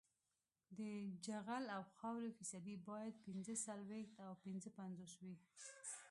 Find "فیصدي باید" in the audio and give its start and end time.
2.37-3.21